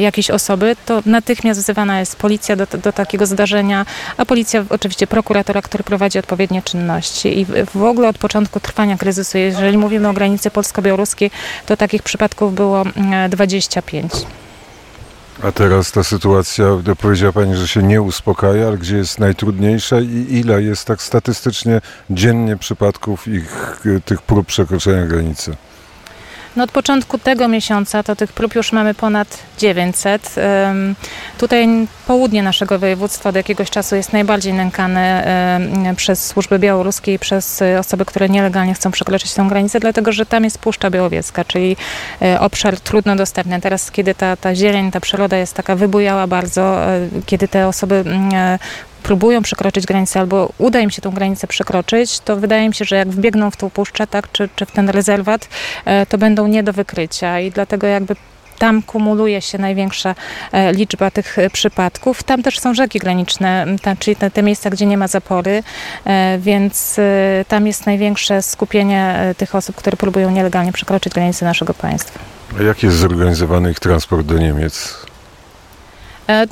jakiejś 0.00 0.30
osoby, 0.30 0.76
to 0.86 1.02
natychmiast 1.06 1.60
wzywana 1.60 2.00
jest 2.00 2.16
policja 2.16 2.56
do, 2.56 2.66
do 2.66 2.92
takiego 2.92 3.26
zdarzenia, 3.26 3.86
a 4.16 4.24
policja 4.24 4.64
oczywiście 4.70 5.06
prokuratora, 5.06 5.62
który 5.62 5.84
prowadzi 5.84 6.18
odpowiednie 6.18 6.62
czynności. 6.62 7.38
I 7.38 7.44
w, 7.44 7.50
w 7.74 7.76
ogóle 8.04 8.10
od 8.10 8.18
początku 8.18 8.60
trwania 8.60 8.96
kryzysu, 8.98 9.38
jeżeli 9.38 9.78
mówimy 9.78 10.08
o 10.08 10.12
granicy 10.12 10.50
polsko-białoruskiej, 10.50 11.30
to 11.66 11.76
takich 11.76 12.02
przypadków 12.02 12.54
było 12.54 12.82
mm, 12.82 13.30
25. 13.30 14.12
A 15.42 15.52
teraz 15.52 15.92
ta 15.92 16.04
sytuacja, 16.04 16.64
powiedziała 17.00 17.32
Pani, 17.32 17.56
że 17.56 17.68
się 17.68 17.82
nie 17.82 18.02
uspokaja, 18.02 18.66
ale 18.66 18.78
gdzie 18.78 18.96
jest 18.96 19.18
najtrudniejsza 19.18 20.00
i 20.00 20.26
ile 20.30 20.62
jest 20.62 20.84
tak 20.84 21.02
statystycznie 21.02 21.80
dziennie 22.10 22.56
przypadków 22.56 23.28
ich, 23.28 23.80
tych 24.04 24.22
prób 24.22 24.46
przekroczenia 24.46 25.06
granicy? 25.06 25.56
No 26.56 26.64
od 26.64 26.70
początku 26.70 27.18
tego 27.18 27.48
miesiąca 27.48 28.02
to 28.02 28.16
tych 28.16 28.32
prób 28.32 28.54
już 28.54 28.72
mamy 28.72 28.94
ponad 28.94 29.38
900. 29.58 30.34
Ym, 30.70 30.94
Tutaj 31.38 31.68
południe 32.06 32.42
naszego 32.42 32.78
województwa 32.78 33.28
od 33.28 33.36
jakiegoś 33.36 33.70
czasu 33.70 33.96
jest 33.96 34.12
najbardziej 34.12 34.52
nękane 34.52 35.24
przez 35.96 36.26
służby 36.26 36.58
białoruskie 36.58 37.14
i 37.14 37.18
przez 37.18 37.62
y, 37.62 37.78
osoby, 37.78 38.04
które 38.04 38.28
nielegalnie 38.28 38.74
chcą 38.74 38.90
przekroczyć 38.90 39.34
tę 39.34 39.46
granicę, 39.48 39.80
dlatego 39.80 40.12
że 40.12 40.26
tam 40.26 40.44
jest 40.44 40.58
Puszcza 40.58 40.90
Białowieska, 40.90 41.44
czyli 41.44 41.76
y, 42.22 42.40
obszar 42.40 42.80
trudno 42.80 43.16
dostępny. 43.16 43.60
Teraz, 43.60 43.90
kiedy 43.90 44.14
ta, 44.14 44.36
ta 44.36 44.54
zieleń, 44.54 44.90
ta 44.90 45.00
przyroda 45.00 45.36
jest 45.36 45.54
taka 45.54 45.76
wybujała 45.76 46.26
bardzo, 46.26 46.94
y, 46.96 47.10
kiedy 47.26 47.48
te 47.48 47.68
osoby 47.68 47.94
mm, 47.94 48.34
e, 48.34 48.58
próbują 49.04 49.42
przekroczyć 49.42 49.86
granicę 49.86 50.20
albo 50.20 50.52
uda 50.58 50.80
im 50.80 50.90
się 50.90 51.02
tą 51.02 51.10
granicę 51.10 51.46
przekroczyć, 51.46 52.20
to 52.20 52.36
wydaje 52.36 52.68
mi 52.68 52.74
się, 52.74 52.84
że 52.84 52.96
jak 52.96 53.08
wbiegną 53.08 53.50
w 53.50 53.56
tą 53.56 53.70
puszczę, 53.70 54.06
tak, 54.06 54.32
czy, 54.32 54.48
czy 54.56 54.66
w 54.66 54.70
ten 54.70 54.88
rezerwat, 54.88 55.48
e, 55.84 56.06
to 56.06 56.18
będą 56.18 56.46
nie 56.46 56.62
do 56.62 56.72
wykrycia 56.72 57.40
i 57.40 57.50
dlatego 57.50 57.86
jakby 57.86 58.16
tam 58.58 58.82
kumuluje 58.82 59.42
się 59.42 59.58
największa 59.58 60.14
e, 60.52 60.72
liczba 60.72 61.10
tych 61.10 61.38
e, 61.38 61.50
przypadków. 61.50 62.22
Tam 62.22 62.42
też 62.42 62.58
są 62.58 62.74
rzeki 62.74 62.98
graniczne, 62.98 63.66
tam, 63.82 63.96
czyli 63.96 64.16
te, 64.16 64.30
te 64.30 64.42
miejsca, 64.42 64.70
gdzie 64.70 64.86
nie 64.86 64.96
ma 64.96 65.08
zapory, 65.08 65.62
więc 66.38 67.00
tam 67.48 67.66
jest 67.66 67.86
największe 67.86 68.42
skupienie 68.42 69.34
tych 69.36 69.54
osób, 69.54 69.76
które 69.76 69.96
próbują 69.96 70.30
nielegalnie 70.30 70.72
przekroczyć 70.72 71.12
granice 71.12 71.44
naszego 71.44 71.74
państwa. 71.74 72.20
A 72.60 72.62
jak 72.62 72.82
jest 72.82 72.96
zorganizowany 72.96 73.70
ich 73.70 73.80
transport 73.80 74.26
do 74.26 74.38
Niemiec? 74.38 74.96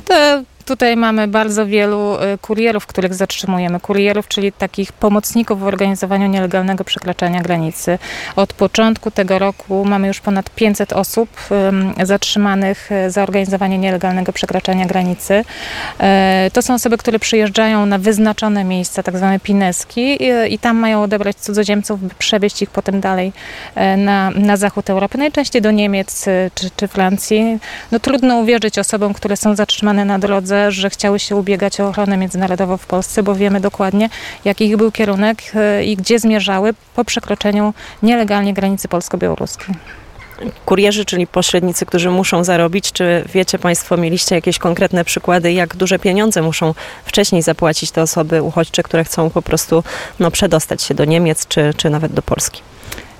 To 0.05 0.43
tutaj 0.65 0.97
mamy 0.97 1.27
bardzo 1.27 1.65
wielu 1.65 2.15
e, 2.15 2.37
kurierów, 2.37 2.87
których 2.87 3.13
zatrzymujemy. 3.13 3.79
Kurierów, 3.79 4.27
czyli 4.27 4.51
takich 4.51 4.93
pomocników 4.93 5.59
w 5.59 5.63
organizowaniu 5.63 6.27
nielegalnego 6.27 6.83
przekraczania 6.83 7.41
granicy. 7.41 7.99
Od 8.35 8.53
początku 8.53 9.11
tego 9.11 9.39
roku 9.39 9.85
mamy 9.85 10.07
już 10.07 10.19
ponad 10.19 10.49
500 10.49 10.93
osób 10.93 11.29
zatrzymanych 12.03 12.91
e, 12.91 13.11
za 13.11 13.23
organizowanie 13.23 13.77
nielegalnego 13.77 14.33
przekraczania 14.33 14.85
granicy. 14.85 15.43
E, 15.99 16.49
To 16.53 16.61
są 16.61 16.73
osoby, 16.73 16.97
które 16.97 17.19
przyjeżdżają 17.19 17.85
na 17.85 17.97
wyznaczone 17.97 18.63
miejsca, 18.63 19.03
tak 19.03 19.17
zwane 19.17 19.39
pineski 19.39 20.17
i, 20.49 20.59
tam 20.59 20.77
mają 20.77 21.03
odebrać 21.03 21.35
cudzoziemców, 21.35 22.01
by 22.01 22.15
przewieźć 22.19 22.61
ich 22.61 22.69
potem 22.69 23.01
dalej 23.01 23.33
na, 23.97 24.29
na 24.29 24.57
zachód 24.57 24.89
Europy, 24.89 25.17
najczęściej 25.17 25.61
do 25.61 25.71
Niemiec 25.71 26.25
czy, 26.55 26.69
czy 26.77 26.87
Francji. 26.87 27.59
No 27.91 27.99
trudno 27.99 28.37
uwierzyć 28.37 28.79
osobom, 28.79 29.13
które 29.13 29.37
są 29.37 29.55
zatrzymane 29.55 30.05
na 30.05 30.19
drodze, 30.19 30.52
że 30.69 30.89
chciały 30.89 31.19
się 31.19 31.35
ubiegać 31.35 31.79
o 31.79 31.87
ochronę 31.87 32.17
międzynarodową 32.17 32.77
w 32.77 32.85
Polsce, 32.85 33.23
bo 33.23 33.35
wiemy 33.35 33.59
dokładnie, 33.59 34.09
jaki 34.45 34.65
ich 34.65 34.77
był 34.77 34.91
kierunek 34.91 35.37
e, 35.55 35.85
i 35.85 35.95
gdzie 35.95 36.19
zmierzały 36.19 36.73
po 36.95 37.05
przekroczeniu 37.05 37.73
nielegalnie 38.03 38.53
granicy 38.53 38.87
polsko-białoruskiej. 38.87 39.75
Kurierzy, 40.65 41.05
czyli 41.05 41.27
pośrednicy, 41.27 41.85
którzy 41.85 42.09
muszą 42.09 42.43
zarobić, 42.43 42.91
czy 42.91 43.25
wiecie 43.33 43.59
Państwo, 43.59 43.97
mieliście 43.97 44.35
jakieś 44.35 44.57
konkretne 44.57 45.05
przykłady, 45.05 45.53
jak 45.53 45.75
duże 45.75 45.99
pieniądze 45.99 46.41
muszą 46.41 46.73
wcześniej 47.05 47.41
zapłacić 47.41 47.91
te 47.91 48.01
osoby 48.01 48.41
uchodźcze, 48.41 48.83
które 48.83 49.03
chcą 49.03 49.29
po 49.29 49.41
prostu 49.41 49.83
no, 50.19 50.31
przedostać 50.31 50.81
się 50.81 50.93
do 50.93 51.05
Niemiec, 51.05 51.47
czy, 51.47 51.73
czy 51.77 51.89
nawet 51.89 52.13
do 52.13 52.21
Polski? 52.21 52.61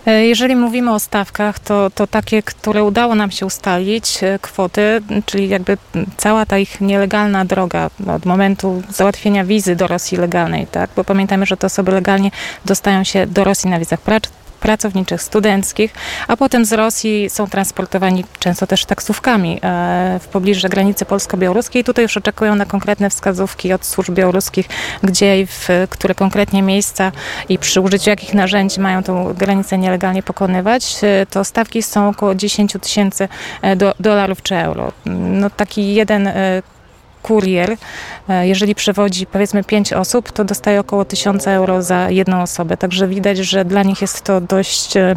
E, 0.06 0.26
Jeżeli 0.26 0.56
mówimy 0.56 0.94
o 0.94 1.00
stawkach, 1.00 1.60
to, 1.60 1.90
to 1.90 2.08
takie, 2.08 2.44
które 2.44 2.84
udało 2.84 3.16
nam 3.16 3.32
się 3.32 3.46
ustalić, 3.46 4.24
e, 4.24 4.40
kwoty, 4.40 5.02
czyli 5.26 5.50
jakby 5.50 5.78
cała 6.18 6.46
ta 6.46 6.58
ich 6.58 6.82
nielegalna 6.82 7.46
droga 7.46 7.90
od 8.16 8.26
momentu 8.26 8.84
załatwienia 8.90 9.46
wizy 9.46 9.76
do 9.76 9.88
Rosji 9.88 10.18
legalnej, 10.18 10.68
tak? 10.68 10.90
Bo 10.96 11.04
pamiętamy, 11.04 11.46
że 11.46 11.58
te 11.58 11.68
osoby 11.68 11.92
legalnie 11.92 12.32
dostają 12.66 13.04
się 13.04 13.28
do 13.28 13.44
Rosji 13.44 13.70
na 13.70 13.80
wizach 13.80 14.00
pracowniczych, 14.64 15.22
studenckich, 15.22 15.94
a 16.28 16.38
potem 16.38 16.66
z 16.66 16.74
Rosji 16.74 17.30
są 17.30 17.48
transportowani 17.48 18.26
często 18.40 18.68
też 18.68 18.86
taksówkami 18.86 19.60
e, 19.64 20.20
w 20.22 20.28
pobliże 20.28 20.70
granicy 20.70 21.06
polsko-białoruskiej. 21.06 21.84
Tutaj 21.84 22.04
już 22.04 22.18
oczekują 22.18 22.56
na 22.56 22.66
konkretne 22.66 23.10
wskazówki 23.10 23.74
od 23.74 23.86
służb 23.86 24.14
białoruskich, 24.14 24.70
gdzie 25.04 25.42
i 25.42 25.46
w 25.46 25.68
które 25.90 26.16
konkretnie 26.16 26.62
miejsca 26.62 27.12
i 27.50 27.58
przy 27.58 27.82
użyciu 27.82 28.10
jakich 28.10 28.34
narzędzi 28.34 28.80
mają 28.80 29.04
tą 29.04 29.34
granicę 29.34 29.78
nielegalnie 29.78 30.24
pokonywać. 30.24 30.96
E, 31.04 31.26
To 31.26 31.44
stawki 31.44 31.84
są 31.84 32.10
około 32.10 32.36
10 32.36 32.74
tysięcy 32.82 33.28
e, 33.62 33.76
do, 33.76 33.94
dolarów 34.00 34.42
czy 34.42 34.56
euro. 34.56 34.92
No 35.06 35.50
taki 35.50 35.94
jeden 35.96 36.30
kurier, 37.24 37.78
e, 38.30 38.48
jeżeli 38.48 38.76
przewodzi 38.76 39.26
powiedzmy 39.26 39.64
5 39.64 39.94
osób, 39.94 40.32
to 40.32 40.44
dostaje 40.44 40.80
około 40.80 41.06
1000 41.06 41.48
euro 41.48 41.82
za 41.82 42.10
jedną 42.10 42.42
osobę. 42.42 42.78
Także 42.78 43.08
widać, 43.08 43.38
że 43.38 43.66
dla 43.66 43.84
nich 43.84 44.02
jest 44.02 44.22
to 44.22 44.42
dość 44.42 44.98
e, 44.98 45.16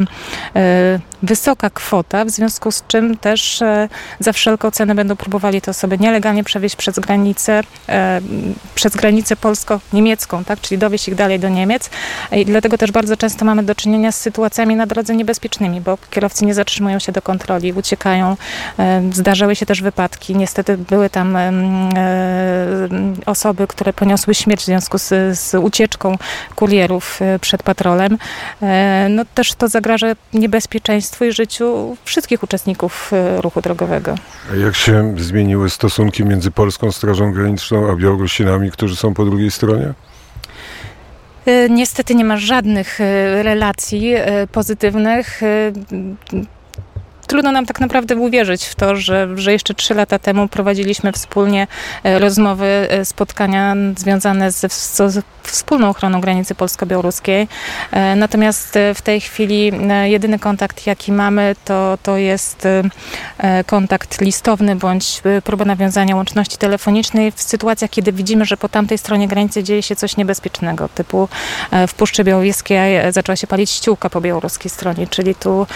e, 0.55 0.99
wysoka 1.23 1.69
kwota, 1.69 2.25
w 2.25 2.29
związku 2.29 2.71
z 2.71 2.83
czym 2.87 3.17
też 3.17 3.61
e, 3.61 3.89
za 4.19 4.33
wszelką 4.33 4.71
cenę 4.71 4.95
będą 4.95 5.15
próbowali 5.15 5.61
te 5.61 5.71
osoby 5.71 5.97
nielegalnie 5.97 6.43
przewieźć 6.43 6.75
przez 6.75 6.99
granicę, 6.99 7.61
e, 7.89 8.21
przez 8.75 8.95
granicę 8.95 9.35
polsko-niemiecką, 9.35 10.43
tak? 10.43 10.61
czyli 10.61 10.77
dowieźć 10.77 11.07
ich 11.07 11.15
dalej 11.15 11.39
do 11.39 11.49
Niemiec. 11.49 11.89
I 12.31 12.45
dlatego 12.45 12.77
też 12.77 12.91
bardzo 12.91 13.17
często 13.17 13.45
mamy 13.45 13.63
do 13.63 13.75
czynienia 13.75 14.11
z 14.11 14.21
sytuacjami 14.21 14.75
na 14.75 14.85
drodze 14.85 15.15
niebezpiecznymi, 15.15 15.81
bo 15.81 15.97
kierowcy 16.09 16.45
nie 16.45 16.53
zatrzymują 16.53 16.99
się 16.99 17.11
do 17.11 17.21
kontroli, 17.21 17.73
uciekają. 17.73 18.37
E, 18.79 19.01
Zdarzały 19.13 19.55
się 19.55 19.65
też 19.65 19.81
wypadki. 19.81 20.35
Niestety 20.35 20.77
były 20.77 21.09
tam 21.09 21.37
osoby, 23.25 23.67
które 23.67 23.93
poniosły 23.93 24.35
śmierć 24.35 24.61
w 24.61 24.65
związku 24.65 24.97
z, 24.97 25.39
z 25.39 25.53
ucieczką 25.53 26.17
kurierów 26.55 27.19
przed 27.41 27.63
patrolem. 27.63 28.17
No 29.09 29.25
też 29.35 29.53
to 29.53 29.67
zagraża 29.67 30.07
niebezpieczeństwu 30.33 31.06
i 31.25 31.31
życiu 31.31 31.97
wszystkich 32.05 32.43
uczestników 32.43 33.11
e, 33.13 33.41
ruchu 33.41 33.61
drogowego. 33.61 34.15
A 34.51 34.55
jak 34.55 34.75
się 34.75 35.13
zmieniły 35.17 35.69
stosunki 35.69 36.25
między 36.25 36.51
Polską 36.51 36.91
Strażą 36.91 37.31
Graniczną 37.33 37.91
a 37.91 37.95
Białorusinami, 37.95 38.71
którzy 38.71 38.95
są 38.95 39.13
po 39.13 39.25
drugiej 39.25 39.51
stronie? 39.51 39.93
E, 41.45 41.69
Niestety 41.69 42.15
nie 42.15 42.25
ma 42.25 42.37
żadnych 42.37 43.01
e, 43.01 43.43
relacji 43.43 44.13
pozytywnych. 44.51 45.41
Trudno 47.27 47.51
nam 47.51 47.65
tak 47.65 47.79
naprawdę 47.79 48.15
uwierzyć 48.15 48.65
w 48.65 48.75
to, 48.75 48.95
że, 48.95 49.27
że 49.35 49.51
jeszcze 49.51 49.73
trzy 49.73 49.93
lata 49.93 50.19
temu 50.19 50.47
prowadziliśmy 50.47 51.11
wspólnie 51.11 51.67
e, 52.03 52.19
rozmowy, 52.19 52.65
e, 52.65 53.05
spotkania 53.05 53.75
związane 53.97 54.51
z 54.51 55.25
wspólną 55.43 55.89
ochroną 55.89 56.21
granicy 56.21 56.55
polsko-białoruskiej. 56.55 57.47
E, 57.91 58.15
Natomiast 58.15 58.79
w 58.95 59.01
tej 59.01 59.21
chwili 59.21 59.71
jedyny 60.03 60.39
kontakt, 60.39 60.87
jaki 60.87 61.11
mamy, 61.11 61.55
to, 61.65 61.97
to 62.03 62.17
jest 62.17 62.67
kontakt 63.65 64.21
listowny 64.21 64.75
bądź 64.75 65.21
próba 65.43 65.65
nawiązania 65.65 66.15
łączności 66.15 66.57
telefonicznej 66.57 67.31
w 67.31 67.41
sytuacjach, 67.41 67.89
kiedy 67.91 68.11
widzimy, 68.11 68.45
że 68.45 68.57
po 68.57 68.69
tamtej 68.69 68.97
stronie 68.97 69.27
granicy 69.27 69.63
dzieje 69.63 69.83
się 69.83 69.95
coś 69.95 70.17
niebezpiecznego, 70.17 70.89
typu 70.89 71.29
w 71.87 71.93
Puszczy 71.93 72.23
Białowieskiej 72.23 73.13
zaczęła 73.13 73.35
się 73.35 73.47
palić 73.47 73.71
ściółka 73.71 74.09
po 74.09 74.21
białoruskiej 74.21 74.71
stronie, 74.71 75.07
czyli 75.07 75.35
tu 75.35 75.67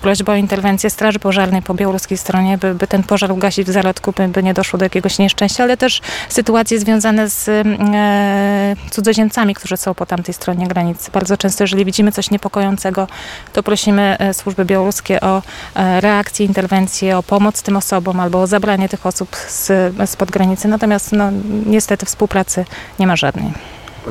prośba 0.00 0.32
o 0.32 0.36
interwencję 0.36 0.71
Straży 0.78 1.18
Pożarnej 1.18 1.62
po 1.62 1.74
białoruskiej 1.74 2.18
stronie, 2.18 2.58
by, 2.58 2.74
by 2.74 2.86
ten 2.86 3.02
pożar 3.02 3.32
ugasić 3.32 3.66
w 3.66 3.70
zarodku, 3.70 4.12
by, 4.12 4.28
by 4.28 4.42
nie 4.42 4.54
doszło 4.54 4.78
do 4.78 4.84
jakiegoś 4.84 5.18
nieszczęścia, 5.18 5.64
ale 5.64 5.76
też 5.76 6.00
sytuacje 6.28 6.78
związane 6.78 7.28
z 7.28 7.48
e, 7.48 8.90
cudzoziemcami, 8.90 9.54
którzy 9.54 9.76
są 9.76 9.94
po 9.94 10.06
tamtej 10.06 10.34
stronie 10.34 10.66
granicy. 10.66 11.10
Bardzo 11.10 11.36
często, 11.36 11.64
jeżeli 11.64 11.84
widzimy 11.84 12.12
coś 12.12 12.30
niepokojącego, 12.30 13.08
to 13.52 13.62
prosimy 13.62 14.16
e, 14.18 14.34
służby 14.34 14.64
białoruskie 14.64 15.20
o 15.20 15.42
e, 15.74 16.00
reakcję, 16.00 16.46
interwencję, 16.46 17.18
o 17.18 17.22
pomoc 17.22 17.62
tym 17.62 17.76
osobom 17.76 18.20
albo 18.20 18.40
o 18.40 18.46
zabranie 18.46 18.88
tych 18.88 19.06
osób 19.06 19.36
z, 19.36 19.94
spod 20.10 20.30
granicy. 20.30 20.68
Natomiast 20.68 21.12
no, 21.12 21.30
niestety 21.66 22.06
współpracy 22.06 22.64
nie 22.98 23.06
ma 23.06 23.16
żadnej. 23.16 23.52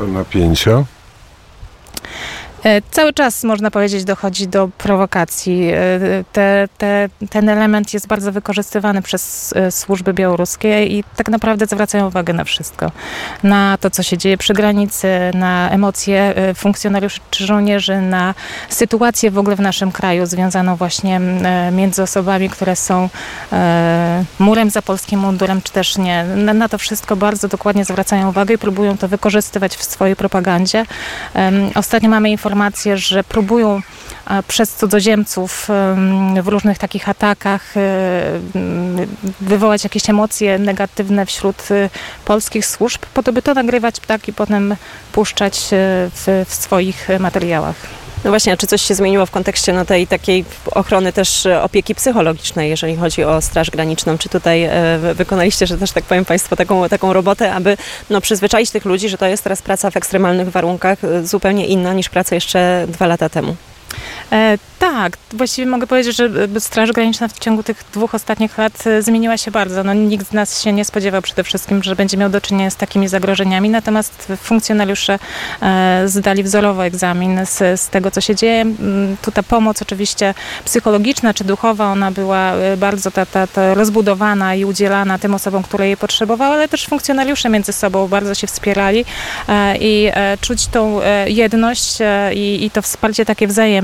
Napięcia? 0.08 0.84
E, 2.64 2.82
Cały 2.92 3.14
czas, 3.14 3.44
można 3.44 3.72
powiedzieć, 3.72 4.04
dochodzi 4.04 4.48
do 4.48 4.70
prowokacji. 4.78 5.70
E, 5.70 6.00
Te, 6.34 6.68
te, 6.78 7.10
ten 7.30 7.50
element 7.50 7.94
jest 7.94 8.08
bardzo 8.08 8.32
wykorzystywany 8.32 9.02
przez 9.02 9.54
e, 9.56 9.72
służby 9.72 10.14
białoruskie 10.14 10.86
i 10.86 11.04
tak 11.16 11.30
naprawdę 11.30 11.66
zwracają 11.66 12.08
uwagę 12.08 12.34
na 12.34 12.44
wszystko. 12.44 12.92
Na 13.44 13.78
to, 13.78 13.90
co 13.90 14.04
się 14.04 14.18
dzieje 14.18 14.38
przy 14.38 14.54
granicy, 14.54 15.08
na 15.34 15.70
emocje 15.70 16.34
funkcjonariuszy 16.56 17.20
czy 17.32 17.46
żołnierzy, 17.46 18.02
na 18.02 18.34
sytuację 18.70 19.32
w 19.32 19.38
ogóle 19.38 19.56
w 19.56 19.60
naszym 19.60 19.92
kraju 19.92 20.26
związaną 20.26 20.76
właśnie 20.76 21.22
między 21.72 22.04
osobami, 22.04 22.50
które 22.50 22.76
są 22.76 23.10
murem 24.40 24.70
za 24.70 24.82
polskim 24.82 25.20
mundurem, 25.20 25.62
czy 25.62 25.72
też 25.72 25.98
nie. 25.98 26.24
Na, 26.24 26.54
na 26.54 26.70
to 26.70 26.78
wszystko 26.78 27.16
bardzo 27.16 27.48
dokładnie 27.48 27.86
zwracają 27.86 28.30
uwagę 28.30 28.54
i 28.54 28.58
próbują 28.58 28.98
to 28.98 29.08
wykorzystywać 29.08 29.76
w 29.76 29.84
swojej 29.84 30.16
propagandzie. 30.16 30.86
Ostatnio 31.76 32.10
mamy 32.10 32.30
informację, 32.30 32.51
że 32.98 33.24
próbują 33.24 33.82
e, 34.28 34.44
przez 34.44 34.76
cudzoziemców 34.76 35.70
em, 35.70 36.44
w 36.44 36.48
różnych 36.48 36.78
takich 36.78 37.10
atakach 37.10 37.78
e, 37.78 37.82
wywołać 39.42 39.84
jakieś 39.84 40.10
emocje 40.10 40.60
negatywne 40.60 41.26
wśród 41.26 41.72
e, 41.72 41.90
polskich 42.26 42.66
służb, 42.66 43.02
po 43.14 43.24
to 43.24 43.34
by 43.34 43.42
to 43.42 43.54
nagrywać 43.54 43.96
tak 44.08 44.28
i 44.28 44.34
potem 44.34 44.76
puszczać 45.12 45.60
w, 45.72 46.46
w 46.48 46.54
swoich 46.54 47.08
materiałach. 47.20 47.76
No 48.24 48.30
właśnie, 48.30 48.54
a 48.54 48.58
czy 48.58 48.68
coś 48.68 48.82
się 48.82 48.96
zmieniło 48.96 49.26
w 49.26 49.32
kontekście 49.32 49.74
no, 49.74 49.86
tej 49.86 50.08
takiej 50.08 50.46
ochrony 50.72 51.14
też 51.14 51.46
e, 51.46 51.64
opieki 51.64 51.96
psychologicznej, 51.96 52.70
jeżeli 52.70 52.96
chodzi 52.96 53.24
o 53.24 53.42
Straż 53.42 53.70
Graniczną? 53.72 54.18
Czy 54.18 54.30
tutaj 54.30 54.64
e, 54.64 54.98
wy- 55.00 55.14
wykonaliście, 55.14 55.68
że 55.68 55.78
też 55.78 55.92
tak 55.92 56.04
powiem 56.04 56.26
Państwo, 56.26 56.56
taką, 56.56 56.90
taką 56.90 57.14
robotę, 57.14 57.54
aby 57.54 57.78
no, 58.10 58.22
przyzwyczaić 58.22 58.72
tych 58.72 58.86
ludzi, 58.86 59.10
że 59.10 59.18
to 59.18 59.26
jest 59.26 59.44
teraz 59.44 59.62
praca 59.62 59.92
w 59.92 59.98
ekstremalnych 59.98 60.52
warunkach, 60.52 61.04
e, 61.04 61.26
zupełnie 61.28 61.68
inna 61.68 61.94
niż 61.94 62.10
praca 62.10 62.36
jeszcze 62.36 62.86
dwa 62.88 63.08
lata 63.08 63.30
temu? 63.30 63.56
E, 64.32 64.58
tak, 64.80 65.18
właściwie 65.34 65.68
mogę 65.68 65.88
powiedzieć, 65.88 66.16
że 66.16 66.30
e, 66.56 66.60
Straż 66.60 66.92
Graniczna 66.92 67.28
w 67.28 67.40
ciągu 67.40 67.64
tych 67.64 67.84
dwóch 67.94 68.16
ostatnich 68.16 68.58
lat 68.58 68.88
e, 68.88 69.02
zmieniła 69.02 69.38
się 69.38 69.52
bardzo. 69.52 69.84
No, 69.84 69.94
nikt 69.94 70.30
z 70.30 70.34
nas 70.34 70.62
się 70.62 70.74
nie 70.74 70.86
spodziewał 70.86 71.22
przede 71.22 71.44
wszystkim, 71.44 71.84
że 71.84 71.96
będzie 71.96 72.18
miał 72.18 72.30
do 72.30 72.42
czynienia 72.42 72.70
z 72.70 72.76
takimi 72.76 73.08
zagrożeniami, 73.08 73.70
natomiast 73.70 74.32
funkcjonariusze 74.38 75.20
e, 75.62 76.04
zdali 76.06 76.44
wzorowo 76.44 76.86
egzamin 76.86 77.40
z, 77.46 77.82
z 77.82 77.90
tego, 77.90 78.12
co 78.12 78.22
się 78.22 78.36
dzieje. 78.36 78.62
Mm, 78.62 79.18
Tu 79.22 79.32
ta 79.32 79.44
pomoc 79.44 79.82
oczywiście 79.82 80.34
psychologiczna 80.66 81.34
czy 81.34 81.44
duchowa, 81.44 81.92
ona 81.92 82.12
była 82.12 82.52
e, 82.52 82.78
bardzo 82.78 83.12
ta, 83.12 83.26
ta, 83.26 83.48
ta 83.48 83.74
rozbudowana 83.74 84.56
i 84.56 84.66
udzielana 84.66 85.20
tym 85.20 85.36
osobom, 85.36 85.64
które 85.64 85.88
jej 85.88 85.98
potrzebowały, 85.98 86.56
ale 86.56 86.68
też 86.68 86.86
funkcjonariusze 86.88 87.50
między 87.50 87.74
sobą 87.74 88.08
bardzo 88.08 88.36
się 88.36 88.48
wspierali 88.48 89.06
e, 89.48 89.78
i 89.78 90.12
czuć 90.42 90.68
tą 90.68 91.00
jedność 91.28 91.98
i, 92.34 92.66
i 92.66 92.72
to 92.72 92.82
wsparcie 92.82 93.26
takie 93.26 93.48
wzajemne. 93.48 93.81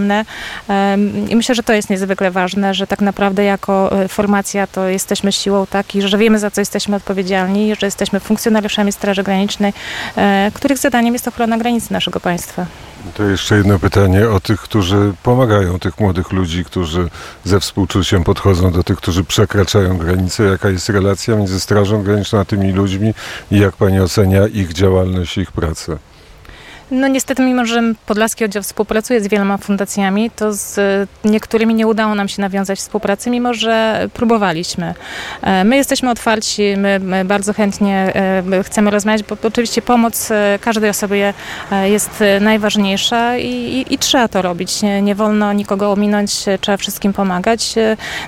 I 1.30 1.36
myślę, 1.36 1.56
że 1.56 1.63
to 1.63 1.74
jest 1.74 1.89
niezwykle 1.89 2.32
ważne, 2.32 2.74
że 2.74 2.88
tak 2.88 3.01
naprawdę 3.01 3.44
jako 3.44 4.01
e, 4.04 4.08
formacja 4.08 4.68
to 4.68 4.88
jesteśmy 4.88 5.32
siłą 5.32 5.66
tak 5.66 5.96
i 5.96 6.01
że 6.01 6.18
wiemy 6.18 6.39
za 6.39 6.51
co 6.51 6.62
jesteśmy 6.62 6.96
odpowiedzialni, 6.96 7.75
że 7.80 7.88
jesteśmy 7.88 8.20
funkcjonariuszami 8.20 8.92
Straży 8.92 9.24
Granicznej, 9.24 9.74
e, 10.16 10.51
których 10.54 10.77
zadaniem 10.77 11.13
jest 11.13 11.27
ochrona 11.27 11.58
granicy 11.58 11.94
naszego 11.94 12.20
państwa. 12.20 12.66
To 13.13 13.24
jeszcze 13.24 13.58
jedno 13.58 13.80
pytanie 13.80 14.30
o 14.30 14.39
tych, 14.39 14.62
którzy 14.62 15.13
pomagają, 15.24 15.80
tych 15.80 16.00
młodych 16.00 16.32
ludzi, 16.32 16.66
którzy 16.66 17.10
ze 17.44 17.60
współczuciem 17.60 18.24
podchodzą 18.24 18.72
do 18.72 18.84
tych, 18.84 18.98
którzy 18.98 19.24
przekraczają 19.24 19.98
granice. 19.98 20.44
Jaka 20.44 20.70
jest 20.70 20.89
relacja 20.89 21.36
między 21.36 21.60
Strażą 21.60 22.04
Graniczną 22.04 22.39
a 22.39 22.46
tymi 22.46 22.72
ludźmi 22.72 23.13
i 23.51 23.60
jak 23.60 23.75
pani 23.75 24.00
ocenia 24.00 24.48
ich 24.48 24.74
działalność, 24.74 25.38
ich 25.38 25.51
pracę? 25.51 25.98
No 26.91 27.08
niestety, 27.08 27.44
mimo 27.44 27.65
że 27.65 27.82
Podlaski 28.06 28.46
Oddział 28.46 28.63
współpracuje 28.63 29.22
z 29.22 29.27
wieloma 29.27 29.58
fundacjami, 29.58 30.32
to 30.32 30.53
z 30.53 30.79
niektórymi 31.25 31.75
nie 31.75 31.88
udało 31.88 32.15
nam 32.15 32.27
się 32.27 32.41
nawiązać 32.41 32.79
współpracy, 32.79 33.29
mimo 33.29 33.53
że 33.53 34.08
próbowaliśmy. 34.13 34.94
E, 35.41 35.63
My 35.63 35.75
jesteśmy 35.75 36.10
otwarci, 36.10 36.63
my, 36.77 37.00
my 37.00 37.25
bardzo 37.25 37.53
chętnie 37.53 38.13
e, 38.51 38.63
chcemy 38.63 38.91
rozmawiać, 38.91 39.24
bo 39.24 39.38
oczywiście 39.44 39.82
pomoc 39.82 40.32
e, 40.32 40.60
każdej 40.62 40.89
osobie 40.89 41.34
jest 41.84 42.24
najważniejsza 42.41 43.38
i, 43.38 43.48
i, 43.48 43.94
i 43.94 43.98
trzeba 43.98 44.27
to 44.27 44.41
robić. 44.41 44.82
Nie, 44.82 45.01
nie 45.01 45.15
wolno 45.15 45.53
nikogo 45.53 45.91
ominąć, 45.91 46.45
trzeba 46.62 46.78
wszystkim 46.78 47.13
pomagać. 47.13 47.76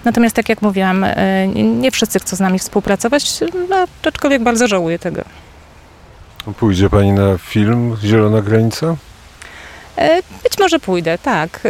Natomiast 0.05 0.35
tak 0.35 0.49
jak 0.49 0.61
mówiłam, 0.61 1.05
nie 1.55 1.91
wszyscy 1.91 2.19
chcą 2.19 2.35
z 2.35 2.39
nami 2.39 2.59
współpracować, 2.59 3.39
no, 3.69 3.85
aczkolwiek 4.03 4.43
bardzo 4.43 4.67
żałuję 4.67 4.99
tego. 4.99 5.21
Pójdzie 6.45 6.89
pani 6.89 7.11
na 7.11 7.37
film 7.37 7.97
Zielona 8.03 8.41
Granica? 8.41 8.95
E, 9.97 10.21
Być 10.43 10.59
może 10.59 10.79
pójdę, 10.79 11.17
tak. 11.17 11.59
E, 11.65 11.69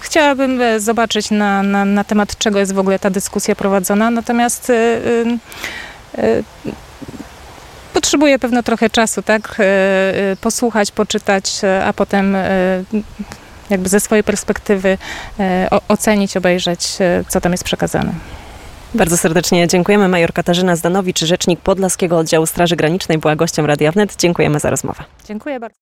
Chciałabym 0.00 0.60
e, 0.60 0.80
zobaczyć 0.80 1.30
na, 1.30 1.62
na, 1.62 1.84
na 1.84 2.04
temat 2.04 2.38
czego 2.38 2.58
jest 2.58 2.74
w 2.74 2.78
ogóle 2.78 2.98
ta 2.98 3.10
dyskusja 3.10 3.54
prowadzona, 3.54 4.10
natomiast 4.10 4.72
potrzebuję 7.94 8.38
pewno 8.38 8.62
trochę 8.62 8.90
czasu, 8.90 9.22
tak? 9.22 9.56
Posłuchać, 10.40 10.90
poczytać, 10.90 11.52
a 11.84 11.92
potem 11.92 12.36
jakby 13.70 13.88
ze 13.88 14.00
swojej 14.00 14.24
perspektywy 14.24 14.98
ocenić, 15.88 16.36
obejrzeć, 16.36 16.88
co 17.28 17.40
tam 17.40 17.52
jest 17.52 17.64
przekazane. 17.64 18.12
Bardzo 18.94 19.16
serdecznie 19.16 19.68
dziękujemy. 19.68 20.08
Major 20.08 20.32
Katarzyna 20.32 20.76
Zdanowicz, 20.76 21.20
rzecznik 21.20 21.60
Podlaskiego 21.60 22.18
Oddziału 22.18 22.46
Straży 22.46 22.76
Granicznej, 22.76 23.18
była 23.18 23.36
gościem 23.36 23.66
Radia 23.66 23.92
Wnet. 23.92 24.16
Dziękujemy 24.16 24.60
za 24.60 24.70
rozmowę. 24.70 25.04
Dziękuję 25.24 25.60
bardzo. 25.60 25.78